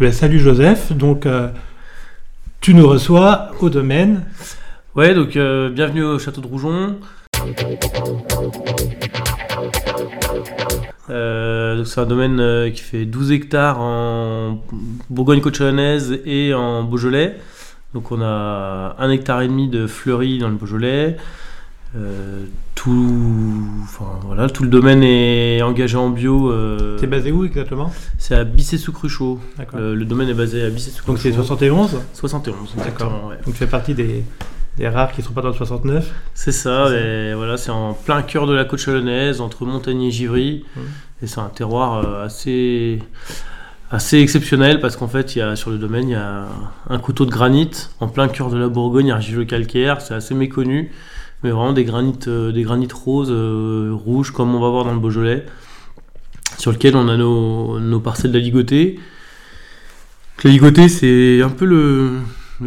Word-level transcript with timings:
Salut 0.00 0.38
Joseph, 0.38 0.92
donc 0.92 1.26
euh, 1.26 1.48
tu 2.60 2.72
nous 2.72 2.86
reçois 2.86 3.50
au 3.60 3.68
domaine. 3.68 4.24
Ouais, 4.94 5.12
donc 5.12 5.36
euh, 5.36 5.70
bienvenue 5.70 6.04
au 6.04 6.20
château 6.20 6.40
de 6.40 6.46
Rougon. 6.46 6.96
Euh, 11.10 11.84
c'est 11.84 12.00
un 12.00 12.06
domaine 12.06 12.38
euh, 12.38 12.70
qui 12.70 12.80
fait 12.80 13.06
12 13.06 13.32
hectares 13.32 13.80
en 13.80 14.62
Bourgogne-Côte-Chalonnaise 15.10 16.20
et 16.24 16.54
en 16.54 16.84
Beaujolais. 16.84 17.36
Donc 17.92 18.12
on 18.12 18.22
a 18.22 18.94
un 19.00 19.10
hectare 19.10 19.42
et 19.42 19.48
demi 19.48 19.68
de 19.68 19.88
fleuris 19.88 20.38
dans 20.38 20.48
le 20.48 20.54
Beaujolais. 20.54 21.16
Euh, 22.88 22.92
tout, 22.92 23.82
enfin, 23.82 24.18
voilà, 24.24 24.48
tout 24.48 24.62
le 24.62 24.68
domaine 24.68 25.02
est 25.02 25.62
engagé 25.62 25.96
en 25.96 26.10
bio. 26.10 26.50
euh, 26.50 26.96
T'es 26.98 27.06
basé 27.06 27.32
où 27.32 27.44
exactement? 27.44 27.92
C'est 28.18 28.34
à 28.34 28.44
Bissé-sous-Cruchot. 28.44 29.38
D'accord. 29.56 29.80
Le, 29.80 29.94
le 29.94 30.04
domaine 30.04 30.28
est 30.28 30.34
basé 30.34 30.62
à 30.64 30.70
Bissé-sous-Cruchot. 30.70 31.06
Donc 31.12 31.18
c'est 31.18 31.32
71 31.32 32.00
71. 32.14 32.56
exactement, 32.78 33.28
ouais. 33.28 33.36
Donc 33.44 33.54
tu 33.54 33.58
fais 33.58 33.66
partie 33.66 33.94
des, 33.94 34.24
des 34.76 34.88
rares 34.88 35.12
qui 35.12 35.22
sont 35.22 35.32
pas 35.32 35.42
dans 35.42 35.48
le 35.48 35.54
69. 35.54 36.10
C'est 36.34 36.52
ça, 36.52 36.86
C'est 36.88 37.30
et 37.30 37.34
voilà, 37.34 37.56
c'est 37.56 37.70
en 37.70 37.92
plein 37.94 38.22
cœur 38.22 38.46
de 38.46 38.54
la 38.54 38.64
côte 38.64 38.80
chalonnaise, 38.80 39.40
entre 39.40 39.64
Montagne 39.64 40.02
et 40.02 40.10
Givry. 40.10 40.64
Mhm. 40.76 40.82
Et 41.22 41.26
c'est 41.26 41.40
un 41.40 41.48
terroir 41.48 41.96
euh, 42.06 42.24
assez, 42.26 43.00
assez 43.90 44.18
exceptionnel 44.20 44.80
parce 44.80 44.96
qu'en 44.96 45.08
fait, 45.08 45.34
il 45.34 45.40
y 45.40 45.42
a, 45.42 45.56
sur 45.56 45.70
le 45.70 45.78
domaine, 45.78 46.08
il 46.08 46.12
y 46.12 46.14
a 46.14 46.44
un 46.88 46.98
couteau 46.98 47.26
de 47.26 47.30
granit 47.30 47.70
en 48.00 48.06
plein 48.08 48.28
cœur 48.28 48.50
de 48.50 48.56
la 48.56 48.68
Bourgogne, 48.68 49.10
argilo-calcaire. 49.10 50.00
C'est 50.00 50.14
assez 50.14 50.34
méconnu, 50.34 50.92
mais 51.42 51.50
vraiment 51.50 51.72
des 51.72 51.84
granites, 51.84 52.28
euh, 52.28 52.52
des 52.52 52.62
granites 52.62 52.92
roses, 52.92 53.30
euh, 53.30 53.92
rouges, 53.92 54.32
comme 54.32 54.54
on 54.54 54.60
va 54.60 54.68
voir 54.68 54.84
dans 54.84 54.92
le 54.92 55.00
Beaujolais, 55.00 55.46
sur 56.58 56.72
lequel 56.72 56.96
on 56.96 57.08
a 57.08 57.16
nos, 57.16 58.00
parcelles 58.00 58.32
de 58.32 58.38
la 58.38 58.44
ligotée. 58.44 58.98
La 60.44 60.50
ligotée, 60.50 60.88
c'est 60.88 61.42
un 61.42 61.50
peu 61.50 61.64
le, 61.64 62.20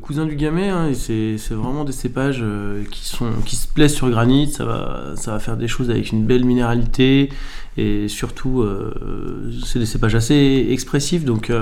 cousin 0.00 0.24
du 0.24 0.34
gamay, 0.34 0.70
hein, 0.70 0.88
et 0.88 0.94
c'est 0.94 1.54
vraiment 1.54 1.84
des 1.84 1.92
cépages 1.92 2.40
euh, 2.42 2.84
qui, 2.90 3.04
se 3.04 3.68
plaisent 3.68 3.94
sur 3.94 4.08
granit, 4.08 4.50
ça 4.50 4.64
va, 4.64 5.38
faire 5.38 5.56
des 5.58 5.68
choses 5.68 5.90
avec 5.90 6.10
une 6.10 6.24
belle 6.24 6.44
minéralité, 6.44 7.30
et 7.76 8.08
surtout, 8.08 8.64
c'est 9.64 9.80
des 9.80 9.86
cépages 9.86 10.14
assez 10.14 10.68
expressifs, 10.70 11.24
donc 11.24 11.52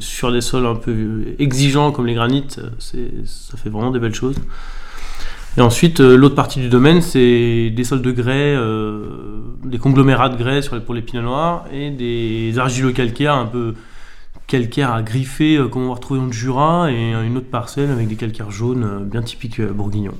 sur 0.00 0.32
des 0.32 0.40
sols 0.40 0.66
un 0.66 0.74
peu 0.74 1.22
exigeants 1.38 1.92
comme 1.92 2.06
les 2.06 2.14
granites, 2.14 2.60
ça 2.78 3.56
fait 3.56 3.70
vraiment 3.70 3.92
des 3.92 4.00
belles 4.00 4.14
choses. 4.14 4.36
Et 5.58 5.62
ensuite, 5.62 6.00
euh, 6.00 6.16
l'autre 6.16 6.34
partie 6.34 6.60
du 6.60 6.68
domaine, 6.68 7.00
c'est 7.00 7.70
des 7.70 7.84
sols 7.84 8.02
de 8.02 8.12
grès, 8.12 8.54
euh, 8.54 9.40
des 9.64 9.78
conglomérats 9.78 10.28
de 10.28 10.36
grès 10.36 10.60
pour 10.84 10.94
les 10.94 11.00
pinots 11.00 11.22
noirs, 11.22 11.64
et 11.72 11.90
des 11.90 12.58
argilo-calcaires 12.58 13.34
un 13.34 13.46
peu 13.46 13.74
calcaire 14.46 14.92
à 14.92 15.02
griffer 15.02 15.56
euh, 15.56 15.68
comme 15.68 15.84
on 15.84 15.88
va 15.88 15.94
retrouver 15.94 16.20
dans 16.20 16.26
le 16.26 16.32
Jura 16.32 16.92
et 16.92 17.12
une 17.12 17.38
autre 17.38 17.48
parcelle 17.50 17.90
avec 17.90 18.06
des 18.06 18.16
calcaires 18.16 18.50
jaunes 18.50 19.04
bien 19.10 19.22
typiques 19.22 19.62
bourguignons. 19.62 20.14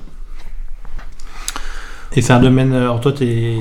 Et 2.17 2.21
c'est 2.21 2.33
un 2.33 2.39
domaine. 2.39 2.73
euh, 2.73 2.81
Alors 2.85 2.99
toi, 2.99 3.11
t'es 3.11 3.55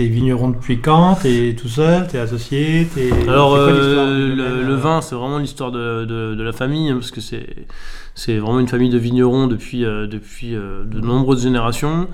es 0.00 0.06
vigneron 0.06 0.50
depuis 0.50 0.80
quand? 0.80 1.14
T'es 1.22 1.54
tout 1.56 1.68
seul? 1.68 2.08
T'es 2.08 2.18
associé? 2.18 2.88
Alors 3.28 3.50
quoi 3.50 3.58
euh, 3.60 4.34
le, 4.34 4.72
euh? 4.72 4.76
vin 4.76 5.00
c'est 5.00 5.14
vraiment 5.14 5.38
l'histoire 5.38 5.70
de, 5.70 6.04
de- 6.04 6.34
de 6.34 6.42
la 6.42 6.50
famille 6.50 6.90
hein, 6.90 6.94
parce 6.94 7.12
que 7.12 7.20
c'est 7.20 8.38
vraiment 8.38 8.58
une 8.58 8.66
famille 8.66 8.90
de 8.90 8.98
vignerons 8.98 9.46
depuis 9.46 9.84
euh, 9.84 10.08
depuis 10.08 10.56
euh, 10.56 10.82
de 10.84 11.00
nombreuses 11.00 11.44
générations. 11.44 12.08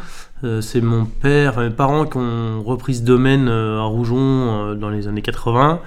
C'est 0.60 0.82
mon 0.82 1.04
père, 1.06 1.52
enfin 1.52 1.64
mes 1.64 1.70
parents 1.74 2.04
qui 2.04 2.18
ont 2.18 2.62
repris 2.62 2.96
ce 2.96 3.02
domaine 3.02 3.48
à 3.48 3.82
Rougon 3.84 4.18
euh, 4.68 4.74
dans 4.74 4.90
les 4.90 5.08
années 5.08 5.22
80 5.22 5.80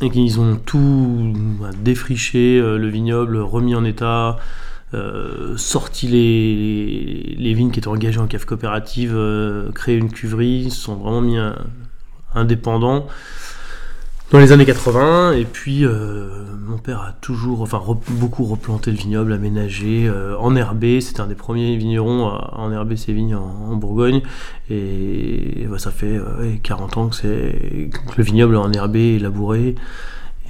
et 0.00 0.08
qu'ils 0.10 0.40
ont 0.40 0.56
tout 0.56 1.32
bah, 1.60 1.68
défriché 1.78 2.58
le 2.60 2.88
vignoble, 2.88 3.36
remis 3.36 3.74
en 3.74 3.84
état, 3.84 4.38
euh, 4.92 5.56
sorti 5.56 6.08
les, 6.08 7.54
vignes 7.54 7.70
qui 7.70 7.78
étaient 7.78 7.88
engagées 7.88 8.18
en 8.18 8.26
cave 8.26 8.44
coopérative, 8.44 9.12
euh, 9.14 9.70
créé 9.72 9.96
une 9.96 10.10
cuverie, 10.10 10.70
se 10.70 10.80
sont 10.80 10.96
vraiment 10.96 11.20
mis 11.20 11.38
indépendants 12.34 13.06
dans 14.32 14.38
les 14.40 14.50
années 14.50 14.64
80. 14.64 15.32
Et 15.32 15.44
puis 15.44 15.84
euh, 15.84 16.44
mon 16.66 16.78
père 16.78 17.02
a 17.02 17.12
toujours, 17.20 17.60
enfin 17.60 17.80
beaucoup 18.08 18.44
replanté 18.44 18.90
le 18.90 18.96
vignoble, 18.96 19.32
aménagé, 19.32 20.10
enherbé. 20.38 21.00
C'était 21.00 21.20
un 21.20 21.28
des 21.28 21.34
premiers 21.36 21.76
vignerons 21.76 22.28
à 22.28 22.54
enherber 22.56 22.96
ses 22.96 23.12
vignes 23.12 23.36
en, 23.36 23.70
en 23.70 23.76
Bourgogne. 23.76 24.22
Et, 24.70 25.66
bah, 25.70 25.78
ça 25.78 25.92
fait 25.92 26.18
ouais, 26.18 26.58
40 26.62 26.96
ans 26.96 27.08
que, 27.08 27.26
le 27.26 28.24
vignoble 28.24 28.54
est 28.54 28.58
enherbé 28.58 29.14
et 29.14 29.18
labouré. 29.20 29.76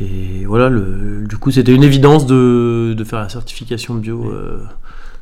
Et 0.01 0.47
voilà, 0.47 0.71
le, 0.71 1.27
du 1.29 1.37
coup, 1.37 1.51
c'était 1.51 1.75
une 1.75 1.83
évidence 1.85 2.25
de, 2.27 2.95
de 2.97 3.05
faire 3.05 3.19
la 3.19 3.29
certification 3.29 3.95
bio. 3.95 4.31
euh, 4.31 4.65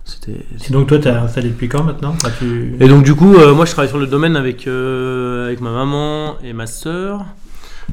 c'était, 0.05 0.47
Et 0.69 0.73
donc 0.73 0.87
toi, 0.87 0.99
t'es 1.01 1.11
installé 1.11 1.49
depuis 1.49 1.69
quand 1.69 1.83
maintenant? 1.83 2.15
Enfin, 2.15 2.31
tu... 2.39 2.77
et 2.79 2.87
donc 2.87 3.03
du 3.03 3.15
coup, 3.17 3.35
euh, 3.35 3.55
moi 3.55 3.65
je 3.65 3.73
travaille 3.73 3.89
sur 3.89 3.99
le 3.99 4.07
domaine 4.07 4.37
avec, 4.37 4.69
euh, 4.69 5.47
avec 5.47 5.61
ma 5.61 5.73
maman 5.73 6.39
et 6.45 6.53
ma 6.53 6.67
sœur, 6.67 7.27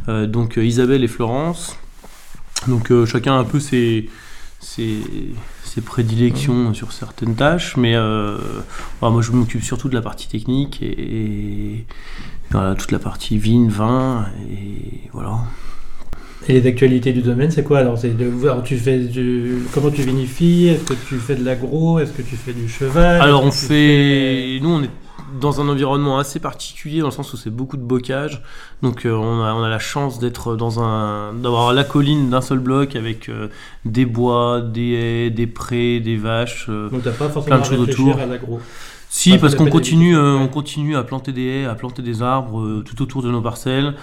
donc 0.07 0.57
Isabelle 0.57 1.03
et 1.03 1.07
Florence. 1.07 1.75
Donc 2.67 2.91
chacun 3.05 3.33
a 3.33 3.37
un 3.39 3.43
peu 3.43 3.59
ses, 3.59 4.09
ses, 4.59 4.99
ses 5.63 5.81
prédilections 5.81 6.73
sur 6.73 6.91
certaines 6.91 7.35
tâches, 7.35 7.75
mais 7.77 7.95
moi 9.01 9.21
je 9.21 9.31
m'occupe 9.31 9.63
surtout 9.63 9.89
de 9.89 9.95
la 9.95 10.01
partie 10.01 10.27
technique 10.27 10.81
et, 10.81 10.85
et 10.85 11.85
voilà, 12.51 12.75
toute 12.75 12.91
la 12.91 12.99
partie 12.99 13.37
vigne, 13.37 13.69
vin, 13.69 14.27
et 14.51 15.09
voilà. 15.11 15.39
Et 16.47 16.53
les 16.53 16.67
actualités 16.67 17.11
du 17.11 17.21
domaine, 17.21 17.49
c'est 17.49 17.63
quoi 17.63 17.79
alors? 17.79 17.97
C'est 17.97 18.15
de 18.15 18.29
alors, 18.43 18.61
tu 18.63 18.77
fais 18.77 18.99
du 18.99 19.63
comment 19.73 19.89
tu 19.89 20.03
vinifies? 20.03 20.67
Est-ce 20.67 20.83
que 20.83 20.93
tu 20.93 21.15
fais 21.15 21.35
de 21.35 21.43
l'agro? 21.43 21.97
Est-ce 21.99 22.11
que 22.11 22.21
tu 22.21 22.35
fais 22.35 22.53
du 22.53 22.69
cheval? 22.69 23.19
Alors 23.19 23.43
on 23.43 23.51
fait, 23.51 24.59
nous 24.61 24.69
on 24.69 24.83
est 24.83 24.89
dans 25.41 25.59
un 25.59 25.67
environnement 25.67 26.19
assez 26.19 26.39
particulier 26.39 26.99
dans 26.99 27.07
le 27.07 27.11
sens 27.11 27.33
où 27.33 27.37
c'est 27.37 27.49
beaucoup 27.49 27.77
de 27.77 27.81
bocage, 27.81 28.43
donc 28.83 29.05
euh, 29.05 29.11
on, 29.11 29.43
a, 29.43 29.53
on 29.53 29.63
a 29.63 29.69
la 29.69 29.79
chance 29.79 30.19
d'être 30.19 30.55
dans 30.55 30.81
un, 30.81 31.33
d'avoir 31.33 31.73
la 31.73 31.83
colline 31.83 32.29
d'un 32.29 32.41
seul 32.41 32.59
bloc 32.59 32.95
avec 32.95 33.27
euh, 33.27 33.47
des 33.83 34.05
bois, 34.05 34.61
des 34.61 34.91
haies, 34.91 35.29
des 35.31 35.47
prés, 35.47 35.99
des 35.99 36.15
vaches. 36.15 36.67
euh. 36.69 36.89
Donc 36.89 37.03
t'as 37.03 37.11
pas 37.11 37.27
forcément 37.27 37.57
plein 37.57 37.65
de 37.65 37.75
choses 37.75 37.89
autour. 37.89 38.19
à 38.19 38.27
l'agro. 38.27 38.59
Si 39.09 39.37
parce 39.37 39.55
qu'on 39.55 39.67
continue, 39.67 40.15
euh, 40.15 40.35
ouais. 40.35 40.43
on 40.43 40.47
continue 40.47 40.95
à 40.95 41.03
planter 41.03 41.31
des 41.31 41.45
haies, 41.45 41.65
à 41.65 41.73
planter 41.73 42.01
des 42.01 42.21
arbres 42.21 42.59
euh, 42.61 42.83
tout 42.85 43.01
autour 43.01 43.23
de 43.23 43.31
nos 43.31 43.41
parcelles. 43.41 43.95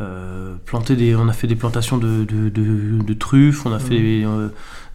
Euh, 0.00 0.54
planter 0.66 0.96
des, 0.96 1.14
on 1.14 1.28
a 1.28 1.32
fait 1.32 1.46
des 1.46 1.56
plantations 1.56 1.98
de, 1.98 2.24
de, 2.24 2.48
de- 2.48 3.02
de 3.02 3.14
truffes, 3.14 3.66
on 3.66 3.72
a 3.72 3.78
fait 3.78 3.98
Mhm. 4.00 4.26
euh, 4.26 4.48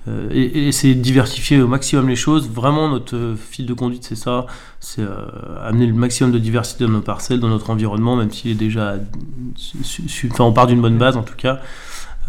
euh, 0.07 0.27
et, 0.31 0.41
et 0.43 0.67
essayer 0.67 0.93
de 0.95 1.01
diversifier 1.01 1.61
au 1.61 1.67
maximum 1.67 2.07
les 2.07 2.15
choses. 2.15 2.49
Vraiment, 2.49 2.89
notre 2.89 3.33
fil 3.37 3.65
de 3.65 3.73
conduite, 3.73 4.03
c'est 4.03 4.15
ça. 4.15 4.45
C'est 4.79 5.01
euh, 5.01 5.15
amener 5.63 5.87
le 5.87 5.93
maximum 5.93 6.31
de 6.31 6.37
diversité 6.39 6.85
dans 6.85 6.91
nos 6.91 7.01
parcelles, 7.01 7.39
dans 7.39 7.49
notre 7.49 7.69
environnement, 7.71 8.15
même 8.15 8.31
s'il 8.31 8.51
est 8.51 8.55
déjà. 8.55 8.95
su- 9.55 10.29
Enfin, 10.31 10.43
on 10.43 10.53
part 10.53 10.67
d'une 10.67 10.81
bonne 10.81 10.97
base 10.97 11.17
en 11.17 11.23
tout 11.23 11.35
cas. 11.35 11.59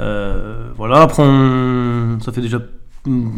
Euh, 0.00 0.68
voilà, 0.76 1.00
après, 1.02 1.22
on- 1.22 2.18
ça 2.20 2.32
fait 2.32 2.40
déjà 2.40 2.60
une, 3.06 3.30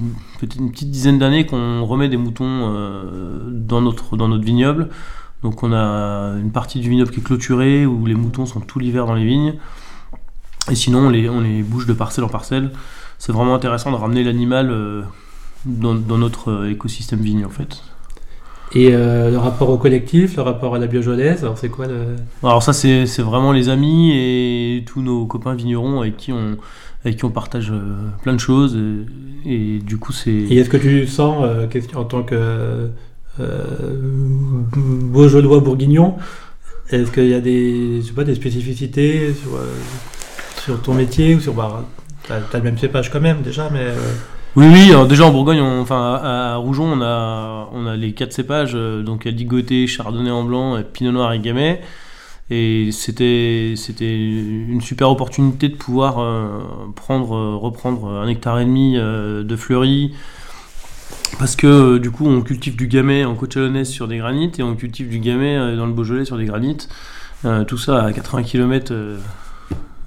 une 0.57 0.71
petite 0.73 0.91
dizaine 0.91 1.19
d'années 1.19 1.45
qu'on 1.47 1.85
remet 1.85 2.09
des 2.09 2.17
moutons 2.17 2.47
euh, 2.75 3.41
dans, 3.51 3.81
notre, 3.81 4.17
dans 4.17 4.29
notre 4.29 4.45
vignoble. 4.45 4.89
Donc, 5.43 5.63
on 5.63 5.73
a 5.73 6.35
une 6.39 6.51
partie 6.51 6.81
du 6.81 6.91
vignoble 6.91 7.11
qui 7.11 7.21
est 7.21 7.23
clôturée 7.23 7.87
où 7.87 8.07
les 8.07 8.15
moutons 8.15 8.47
sont 8.47 8.61
tout 8.61 8.79
l'hiver 8.79 9.07
dans 9.07 9.15
les 9.15 9.25
vignes. 9.25 9.55
Et 10.71 10.75
sinon, 10.75 11.07
on 11.07 11.11
les, 11.11 11.29
on 11.29 11.41
les 11.41 11.63
bouge 11.63 11.87
de 11.87 11.93
parcelle 11.93 12.25
en 12.25 12.29
parcelle 12.29 12.71
c'est 13.19 13.33
vraiment 13.33 13.55
intéressant 13.55 13.91
de 13.91 13.97
ramener 13.97 14.25
l'animal 14.25 14.71
euh, 14.71 15.03
dans, 15.67 15.95
dans 15.95 16.19
notre 16.19 16.51
euh, 16.51 16.71
écosystème 16.71 17.21
vigne 17.21 17.45
en 17.45 17.51
fait. 17.51 17.83
Et 18.75 18.91
euh, 18.93 19.31
le 19.31 19.39
rapport 19.39 19.71
au 19.71 19.79
collectif, 19.79 20.37
le 20.37 20.43
rapport 20.43 20.75
à 20.75 20.79
la 20.79 20.87
biojolaise, 20.87 21.43
alors 21.43 21.57
c'est 21.57 21.71
quoi 21.71 21.87
le 21.87 22.17
Alors 22.43 22.63
ça 22.63 22.73
c'est 22.73 23.07
c'est 23.07 23.23
vraiment 23.23 23.53
les 23.53 23.71
amis 23.71 24.13
et 24.13 24.85
tous 24.87 25.01
nos 25.01 25.25
copains 25.27 25.55
vignerons 25.55 26.03
avec 26.03 26.19
qui 26.19 26.33
on, 26.33 26.59
avec 27.03 27.17
qui 27.17 27.25
on 27.25 27.31
partage 27.31 27.73
plein 28.23 28.35
de 28.35 28.39
choses 28.39 28.77
et, 28.77 29.77
et 29.77 29.79
du 29.79 29.97
coup 29.97 30.13
c'est... 30.13 30.31
Et 30.31 30.59
est-ce 30.59 30.69
que 30.69 30.77
tu 30.77 31.07
sens, 31.07 31.45
euh, 31.45 31.67
en 31.95 32.05
tant 32.05 32.23
que 32.23 32.91
Beaujolais 34.77 35.61
bourguignon, 35.61 36.17
est-ce 36.91 37.11
qu'il 37.11 37.29
y 37.29 37.35
a 37.35 37.41
des, 37.41 38.01
je 38.01 38.07
sais 38.07 38.13
pas, 38.13 38.25
des 38.25 38.35
spécificités 38.35 39.35
sur, 39.35 39.57
euh, 39.57 40.77
ton 40.83 40.95
métier 40.95 41.35
ou 41.35 41.41
sur 41.41 41.55
bah, 41.55 41.85
t'as, 42.27 42.59
le 42.59 42.63
même 42.65 42.79
cépage 42.79 43.11
quand 43.11 43.21
même 43.21 43.43
déjà, 43.43 43.71
mais 43.71 43.81
euh, 43.83 43.97
Oui, 44.57 44.67
oui, 44.71 45.09
déjà 45.09 45.25
en 45.27 45.31
Bourgogne, 45.31 45.61
enfin 45.61 46.21
à, 46.23 46.55
à 46.55 46.59
on 46.59 47.01
a, 47.03 47.69
on 47.73 47.87
a 47.87 47.97
les 47.97 48.13
quatre 48.13 48.33
cépages, 48.33 48.73
euh, 48.75 49.03
donc 49.03 49.25
Ligoté, 49.25 49.87
Chardonnay 49.87 50.31
en 50.31 50.45
blanc, 50.45 50.83
Pinot 50.93 51.13
Noir 51.13 51.33
et 51.33 51.39
Gamay. 51.39 51.81
Et 52.51 52.91
c'était, 52.93 53.75
c'était 53.77 54.17
une 54.17 54.81
super 54.81 55.11
opportunité 55.11 55.69
de 55.69 55.75
pouvoir 55.75 56.19
euh, 56.19 56.61
prendre, 56.97 57.37
euh, 57.37 57.57
reprendre 57.57 58.09
un 58.09 58.27
hectare 58.27 58.61
et 58.61 58.65
demi 58.65 58.97
euh, 58.97 59.43
de 59.43 59.57
fleuris. 59.57 60.15
Parce 61.39 61.55
que 61.57 61.67
euh, 61.67 61.99
du 62.01 62.11
coup, 62.11 62.27
on 62.27 62.43
cultive 62.43 62.75
du 62.77 62.89
gamay 62.89 63.25
en 63.25 63.35
côte 63.35 63.55
chalonnaise 63.55 63.89
sur 63.89 64.09
des 64.09 64.19
granites 64.19 64.59
et 64.59 64.63
on 64.63 64.75
cultive 64.75 65.09
du 65.09 65.19
gamay 65.21 65.57
euh, 65.57 65.77
dans 65.77 65.87
le 65.87 65.93
Beaujolais 65.93 66.25
sur 66.25 66.37
des 66.37 66.47
granites. 66.47 66.89
Euh, 67.45 67.65
tout 67.65 67.79
ça 67.79 68.03
à 68.05 68.13
80 68.13 68.43
km 68.43 68.93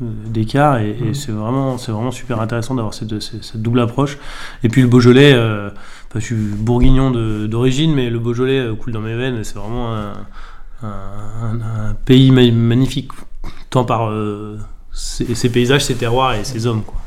d'écart 0.01 0.79
et, 0.79 0.97
et 1.09 1.13
c'est 1.13 1.31
vraiment, 1.31 1.77
c'est 1.77 1.91
vraiment 1.91 2.11
super 2.11 2.41
intéressant 2.41 2.75
d'avoir 2.75 2.93
cette, 2.93 3.19
cette, 3.21 3.43
cette 3.43 3.61
double 3.61 3.79
approche. 3.79 4.17
Et 4.63 4.67
puis 4.69 4.81
le 4.81 4.87
Beaujolais, 4.87 5.31
euh, 5.33 5.69
enfin, 6.09 6.19
je 6.19 6.25
suis 6.25 6.35
bourguignon 6.35 7.11
d'origine, 7.47 7.93
mais 7.93 8.09
le 8.09 8.19
Beaujolais 8.19 8.59
euh, 8.59 8.75
coule 8.75 8.91
dans 8.93 8.99
mes 9.01 9.15
veines 9.15 9.37
et 9.37 9.43
c'est 9.43 9.57
vraiment 9.57 9.95
un, 9.95 10.13
un- 10.83 10.87
un- 11.43 11.89
un 11.89 11.93
pays 12.05 12.31
ma- 12.31 12.51
magnifique, 12.51 13.11
tant 13.69 13.85
par 13.85 14.09
euh, 14.09 14.57
ses, 14.91 15.33
ses 15.35 15.49
paysages, 15.49 15.85
ses 15.85 15.95
terroirs 15.95 16.33
et 16.33 16.43
ses 16.43 16.65
hommes. 16.67 16.83
Quoi. 16.83 16.99